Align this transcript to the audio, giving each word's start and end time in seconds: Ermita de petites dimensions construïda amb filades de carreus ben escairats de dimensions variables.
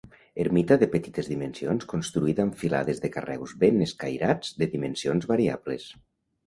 Ermita 0.43 0.77
de 0.83 0.87
petites 0.95 1.29
dimensions 1.33 1.85
construïda 1.93 2.47
amb 2.47 2.57
filades 2.63 3.05
de 3.07 3.13
carreus 3.19 3.57
ben 3.67 3.81
escairats 3.91 4.61
de 4.63 4.71
dimensions 4.77 5.35
variables. 5.37 5.89